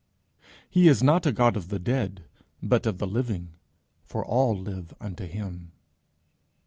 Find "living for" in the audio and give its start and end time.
3.05-4.25